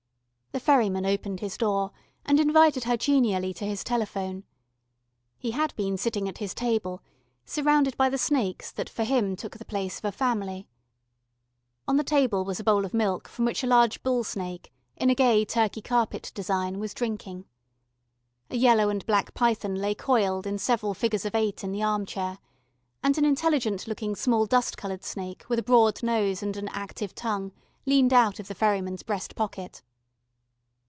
The 0.53 0.59
ferryman 0.59 1.05
opened 1.05 1.39
his 1.39 1.57
door, 1.57 1.91
and 2.25 2.37
invited 2.37 2.83
her 2.83 2.97
genially 2.97 3.53
to 3.53 3.63
his 3.65 3.85
telephone. 3.85 4.43
He 5.39 5.51
had 5.51 5.73
been 5.77 5.95
sitting 5.97 6.27
at 6.27 6.39
his 6.39 6.53
table, 6.53 7.01
surrounded 7.45 7.95
by 7.95 8.09
the 8.09 8.17
snakes 8.17 8.69
that 8.73 8.89
for 8.89 9.05
him 9.05 9.37
took 9.37 9.57
the 9.57 9.63
place 9.63 9.97
of 9.99 10.03
a 10.03 10.11
family. 10.11 10.67
On 11.87 11.95
the 11.95 12.03
table 12.03 12.43
was 12.43 12.59
a 12.59 12.65
bowl 12.65 12.83
of 12.83 12.93
milk 12.93 13.29
from 13.29 13.45
which 13.45 13.63
a 13.63 13.67
large 13.67 14.03
bull 14.03 14.25
snake, 14.25 14.73
in 14.97 15.09
a 15.09 15.15
gay 15.15 15.45
Turkey 15.45 15.81
carpet 15.81 16.33
design, 16.35 16.79
was 16.79 16.93
drinking. 16.93 17.45
A 18.49 18.57
yellow 18.57 18.89
and 18.89 19.05
black 19.05 19.33
python 19.33 19.75
lay 19.75 19.95
coiled 19.95 20.45
in 20.45 20.57
several 20.57 20.93
figures 20.93 21.23
of 21.23 21.33
eight 21.33 21.63
in 21.63 21.71
the 21.71 21.81
armchair, 21.81 22.39
and 23.01 23.17
an 23.17 23.23
intelligent 23.23 23.87
looking 23.87 24.17
small 24.17 24.45
dust 24.45 24.75
coloured 24.75 25.05
snake 25.05 25.45
with 25.47 25.59
a 25.59 25.63
broad 25.63 26.03
nose 26.03 26.43
and 26.43 26.57
an 26.57 26.67
active 26.73 27.15
tongue 27.15 27.53
leaned 27.85 28.11
out 28.11 28.37
of 28.37 28.49
the 28.49 28.53
ferryman's 28.55 29.01
breast 29.01 29.37
pocket. 29.37 29.81